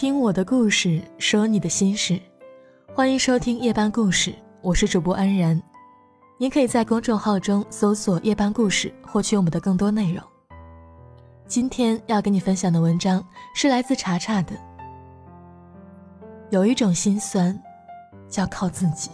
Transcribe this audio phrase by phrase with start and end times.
[0.00, 2.20] 听我的故事，说你的心事，
[2.94, 4.32] 欢迎收听夜班故事，
[4.62, 5.60] 我是主播安然。
[6.38, 10.22] 您可以在公众号中搜索“夜班故事”，获取我们的更多内容。
[11.48, 13.20] 今天要跟你分享的文章
[13.56, 14.52] 是来自查查的。
[16.50, 17.60] 有一种心酸，
[18.28, 19.10] 叫靠自己。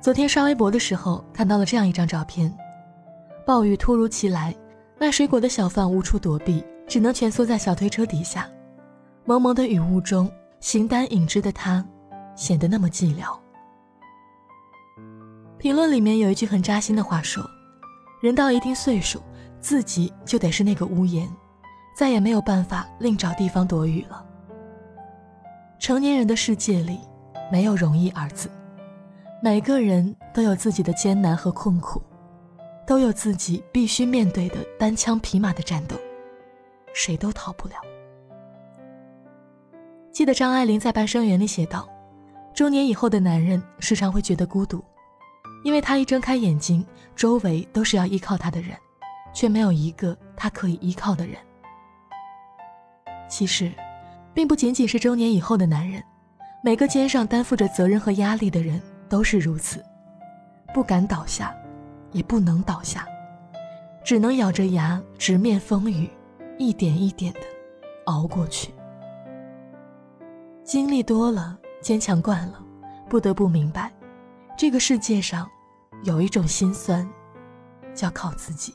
[0.00, 2.52] 昨天刷微博的时候，看到了这样一张照片：
[3.46, 4.52] 暴雨突如其来，
[4.98, 8.48] 卖水果的小贩无处躲避，只能蜷缩在小推车底下。
[9.24, 11.84] 蒙蒙的雨雾中，形单影只的他，
[12.34, 13.38] 显得那么寂寥。
[15.58, 17.44] 评论里面有一句很扎心的话说
[18.22, 19.20] ：“人到一定岁数，
[19.60, 21.28] 自己就得是那个屋檐，
[21.96, 24.24] 再也没有办法另找地方躲雨了。”
[25.78, 26.98] 成年人的世界里，
[27.52, 28.50] 没有容易二字。
[29.42, 32.02] 每个人都有自己的艰难和困苦，
[32.86, 35.94] 都有自己必须面对的单枪匹马的战斗，
[36.98, 37.76] 谁都逃不了。
[40.10, 41.88] 记得张爱玲在《半生缘》里写道
[42.52, 44.82] ：“中年以后的男人时常会觉得孤独，
[45.62, 48.76] 因为他一睁开眼睛，周围都是要依靠他的人，
[49.32, 51.36] 却没有一个他可以依靠的人。”
[53.30, 53.72] 其实，
[54.34, 56.02] 并不仅仅是中年以后的男人，
[56.64, 58.82] 每个肩上担负着责任和压力的人。
[59.08, 59.82] 都是如此，
[60.74, 61.54] 不敢倒下，
[62.12, 63.06] 也不能倒下，
[64.04, 66.10] 只能咬着牙直面风雨，
[66.58, 67.40] 一点一点的
[68.06, 68.74] 熬过去。
[70.64, 72.62] 经历多了，坚强惯了，
[73.08, 73.92] 不得不明白，
[74.56, 75.48] 这个世界上
[76.02, 77.08] 有一种心酸，
[77.94, 78.74] 叫靠自己。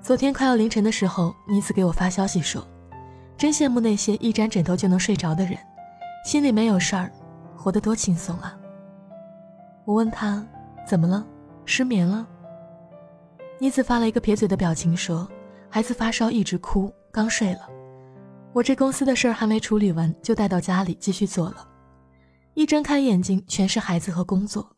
[0.00, 2.66] 昨天快要凌晨的时候，妮子给我发消息说
[3.36, 5.58] ：“真羡慕那些一沾枕头就能睡着的人，
[6.24, 7.10] 心里没有事儿。”
[7.56, 8.56] 活得多轻松啊！
[9.84, 10.46] 我问他
[10.86, 11.26] 怎么了，
[11.64, 12.24] 失眠了。
[13.58, 15.28] 妮子发了一个撇嘴的表情，说
[15.68, 17.68] ：“孩子发烧一直哭，刚睡了。
[18.52, 21.68] 我这公司的事儿还没处理完，就带到家里继续做了。
[22.54, 24.68] 一睁开眼睛全是孩子和工作，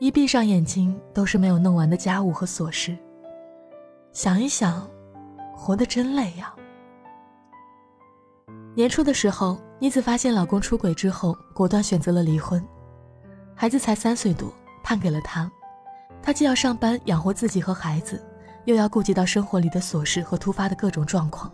[0.00, 2.96] 一闭上眼睛都是没有弄完的家务和琐事。
[4.12, 4.88] 想一想，
[5.54, 6.54] 活得真累呀。”
[8.74, 9.58] 年初的时候。
[9.80, 12.64] 妮子发现老公出轨之后，果断选择了离婚。
[13.54, 14.50] 孩子才三岁多，
[14.82, 15.50] 判给了他。
[16.22, 18.24] 他既要上班养活自己和孩子，
[18.64, 21.52] 又要顾及到生活里的琐事和突发的各种状况，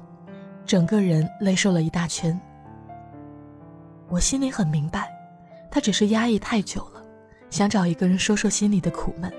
[0.64, 2.38] 整个人累瘦了一大圈。
[4.08, 5.08] 我心里很明白，
[5.70, 7.02] 他只是压抑太久了，
[7.50, 9.32] 想找一个人说说心里的苦闷。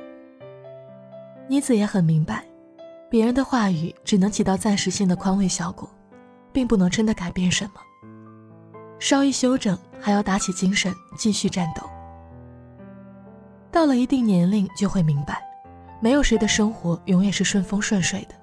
[1.47, 2.45] 妮子也很明白，
[3.09, 5.89] 别人的话语只能起到暂时性的宽慰效果，
[6.53, 7.71] 并不能真的改变什么。
[8.99, 11.83] 稍一休整，还要打起精神继续战斗。
[13.71, 15.41] 到了一定年龄，就会明白，
[16.01, 18.35] 没有谁的生活永远是顺风顺水的。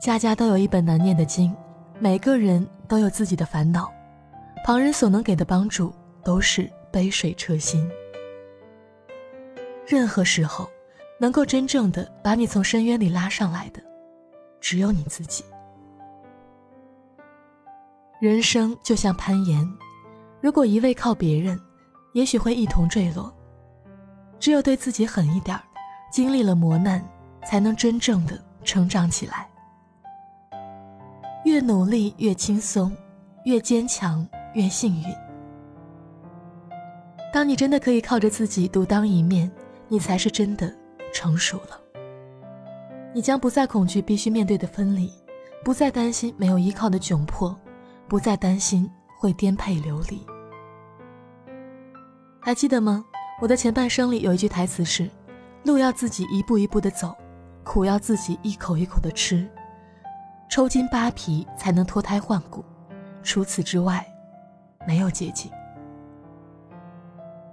[0.00, 1.54] 家家都有一本难念的经，
[1.98, 3.90] 每个人都有自己的烦恼，
[4.64, 7.90] 旁人所能给的帮助都是杯水车薪。
[9.86, 10.68] 任何时候，
[11.18, 13.82] 能够真正的把你从深渊里拉上来的，
[14.60, 15.42] 只有你自己。
[18.20, 19.66] 人生就像攀岩，
[20.42, 21.58] 如果一味靠别人，
[22.12, 23.34] 也许会一同坠落。
[24.38, 25.62] 只有对自己狠一点儿，
[26.10, 27.04] 经历了磨难，
[27.44, 29.48] 才能真正的成长起来。
[31.44, 32.94] 越努力越轻松，
[33.44, 35.04] 越坚强越幸运。
[37.32, 39.50] 当你真的可以靠着自己独当一面，
[39.88, 40.74] 你才是真的
[41.12, 41.80] 成熟了。
[43.14, 45.10] 你将不再恐惧必须面对的分离，
[45.64, 47.56] 不再担心没有依靠的窘迫。
[48.08, 50.26] 不再担心会颠沛流离，
[52.40, 53.04] 还记得吗？
[53.40, 55.08] 我的前半生里有一句台词是
[55.64, 57.14] ：“路要自己一步一步的走，
[57.64, 59.48] 苦要自己一口一口的吃，
[60.48, 62.64] 抽筋扒皮才能脱胎换骨，
[63.22, 64.06] 除此之外，
[64.86, 65.50] 没有捷径。”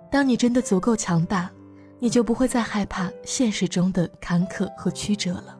[0.09, 1.51] 当你真的足够强大，
[1.99, 5.59] 你就不会再害怕现实中的坎坷和曲折了。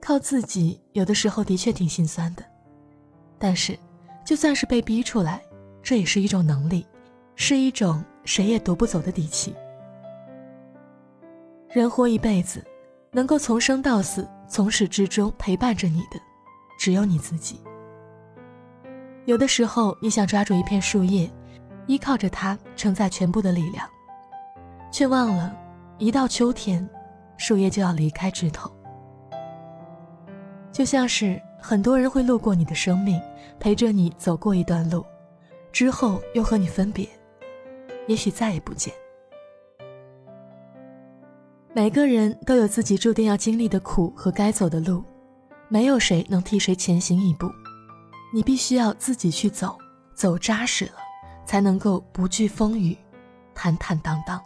[0.00, 2.42] 靠自己，有的时候的确挺心酸的。
[3.38, 3.78] 但是，
[4.24, 5.42] 就算是被逼出来，
[5.82, 6.86] 这也是一种能力，
[7.34, 9.54] 是一种谁也夺不走的底气。
[11.68, 12.64] 人活一辈子，
[13.10, 16.20] 能够从生到死，从始至终陪伴着你的，
[16.78, 17.60] 只有你自己。
[19.24, 21.30] 有的时候，你想抓住一片树叶，
[21.86, 23.88] 依靠着它承载全部的力量，
[24.90, 25.54] 却忘了，
[25.98, 26.88] 一到秋天，
[27.36, 28.70] 树叶就要离开枝头。
[30.72, 31.40] 就像是。
[31.58, 33.20] 很多人会路过你的生命，
[33.58, 35.04] 陪着你走过一段路，
[35.72, 37.08] 之后又和你分别，
[38.06, 38.94] 也许再也不见。
[41.76, 45.04] 每个人都有自己注定要经历的苦和该走的路，
[45.68, 47.52] 没有谁能替谁前行一步，
[48.32, 49.76] 你必须要自己去走，
[50.14, 50.92] 走扎实了，
[51.44, 52.96] 才能够不惧风雨，
[53.54, 54.40] 坦坦荡荡。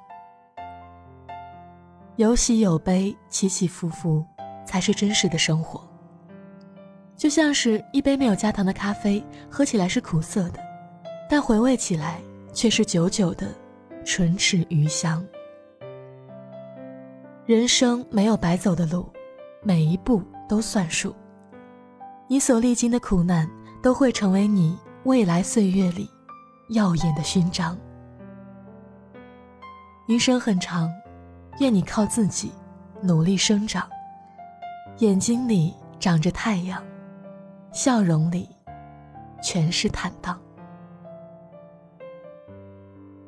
[2.16, 4.24] 有喜有悲，起起伏伏，
[4.66, 5.88] 才是真实的生活。
[7.16, 10.58] 就像是一杯没有加糖的咖啡，喝起来是苦涩的，
[11.28, 12.20] 但回味起来
[12.52, 13.46] 却是久久的
[14.04, 15.24] 唇齿余香。
[17.50, 19.04] 人生没有白走的路，
[19.60, 21.12] 每一步都算数。
[22.28, 23.50] 你所历经的苦难，
[23.82, 26.08] 都会成为你未来岁月里
[26.68, 27.76] 耀眼的勋章。
[30.06, 30.88] 余生很长，
[31.58, 32.52] 愿你靠自己
[33.02, 33.84] 努力生长，
[34.98, 36.80] 眼睛里长着太阳，
[37.72, 38.48] 笑容里
[39.42, 40.40] 全是坦荡。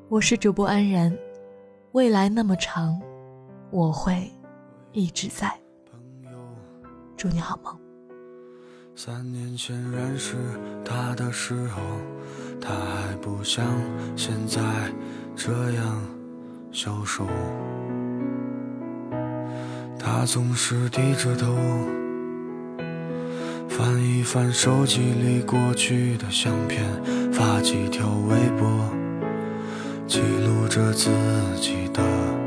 [0.09, 1.13] 我是主播安然，
[1.91, 3.03] 未来那么长。
[3.73, 4.31] 我会
[4.93, 5.51] 一直在。
[7.17, 7.75] 祝你好梦。
[8.95, 10.37] 三年前认识
[10.85, 11.81] 他的时候，
[12.61, 13.65] 他还不像
[14.15, 14.61] 现在
[15.35, 16.03] 这样
[16.71, 17.27] 消瘦。
[19.99, 21.57] 他总是低着头，
[23.71, 26.85] 翻一翻手机里过去的相片，
[27.33, 28.69] 发几条微博，
[30.07, 31.09] 记录着自
[31.59, 32.42] 己的。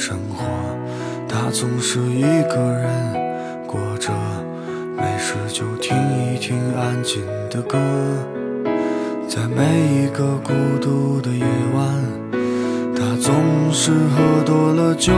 [0.00, 0.46] 生活，
[1.28, 2.88] 他总是一个人
[3.66, 4.10] 过着，
[4.96, 7.76] 没事就听一听安静的歌，
[9.28, 9.62] 在每
[9.92, 11.44] 一个孤独的夜
[11.74, 11.86] 晚，
[12.96, 13.34] 他总
[13.70, 15.12] 是喝多了酒，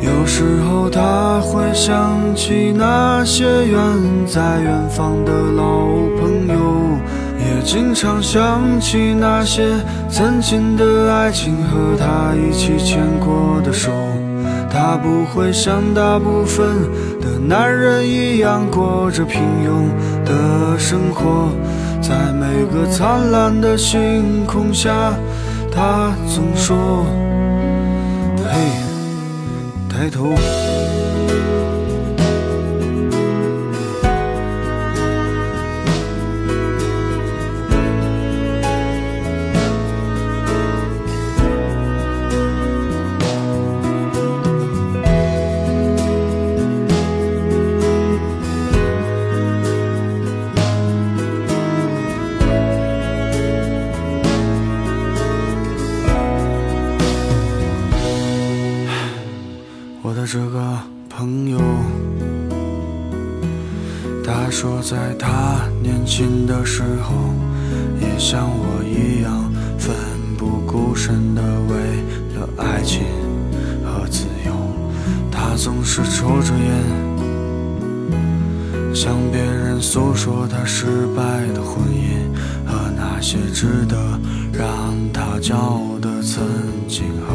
[0.00, 3.80] 有时候他会想起那些远
[4.24, 5.84] 在远方的老
[6.20, 6.54] 朋友，
[7.66, 9.66] 经常想起那些
[10.08, 13.90] 曾经的爱情和他一起牵过的手。
[14.70, 16.64] 他不会像大部分
[17.20, 19.88] 的男人一样过着平庸
[20.24, 21.50] 的生活，
[22.00, 25.12] 在每个灿烂的星空下，
[25.72, 27.04] 他总说
[28.46, 28.60] ：“嘿，
[29.88, 30.32] 抬头。”
[64.58, 67.12] 说，在他年轻的时候，
[68.00, 69.94] 也像我一样奋
[70.38, 71.76] 不顾身的为
[72.34, 73.02] 了爱情
[73.84, 74.52] 和自由。
[75.30, 76.66] 他总是抽着烟，
[78.94, 82.32] 向别人诉说他失败的婚姻
[82.66, 84.18] 和那些值得
[84.54, 86.42] 让他骄傲的曾
[86.88, 87.34] 经和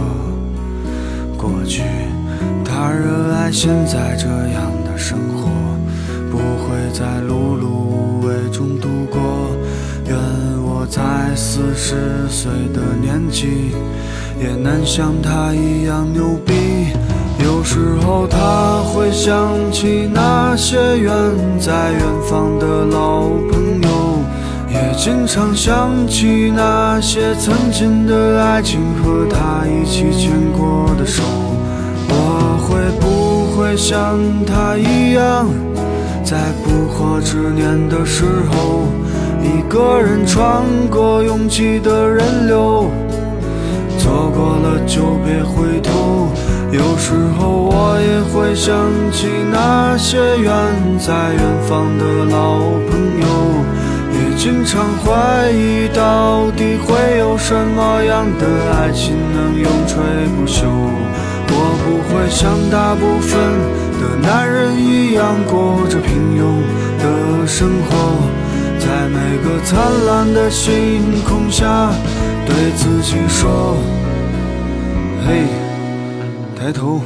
[1.38, 1.84] 过去。
[2.66, 5.31] 他热爱现在这样的生活，
[6.32, 9.20] 不会在碌碌无为中度过。
[10.08, 10.18] 愿
[10.64, 11.02] 我在
[11.36, 13.72] 四十岁的年纪，
[14.40, 16.54] 也能像他一样牛逼。
[17.44, 21.12] 有时候他会想起那些远
[21.60, 24.20] 在远方的老朋友，
[24.70, 31.24] 也经常想起那些曾经的爱情和他一起牵过的手。
[32.14, 35.48] 我会不会像他一样，
[36.24, 38.88] 在不惑之年的时候，
[39.42, 42.90] 一个人穿过拥挤的人流，
[43.98, 46.30] 错过了就别回头。
[46.72, 48.74] 有时候我也会想
[49.12, 50.54] 起那些远
[50.98, 53.28] 在远方的老朋友，
[54.14, 60.00] 也经常怀疑到底会有什么样的爱情能永垂
[60.38, 61.11] 不朽。
[61.92, 63.38] 不会像大部分
[64.00, 66.62] 的男人一样过着平庸
[66.98, 68.16] 的生活，
[68.80, 71.92] 在每个灿烂的星空下，
[72.46, 73.76] 对自己说
[75.28, 75.44] ：“嘿，
[76.58, 77.02] 抬头。”